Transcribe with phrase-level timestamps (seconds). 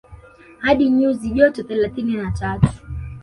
[0.61, 2.69] Hadi nyuzi joto thelathini na tatu